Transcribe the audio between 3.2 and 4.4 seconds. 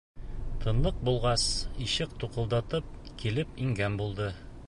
килеп ингән булды.